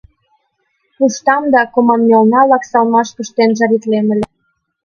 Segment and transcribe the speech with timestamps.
[0.95, 4.27] Пуштам да команмелналак салмаш пыштен жаритлем ыле.